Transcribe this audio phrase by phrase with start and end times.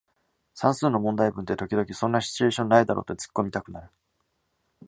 [0.55, 3.91] 算数の問題文って時々そんなシチュエーションないだろってツッコミたくなる